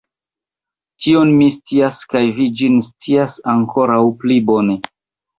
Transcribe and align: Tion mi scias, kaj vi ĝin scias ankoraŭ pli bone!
Tion 1.05 1.33
mi 1.41 1.49
scias, 1.57 1.99
kaj 2.13 2.21
vi 2.37 2.47
ĝin 2.61 2.79
scias 2.87 3.35
ankoraŭ 3.53 3.99
pli 4.23 4.39
bone! 4.49 4.79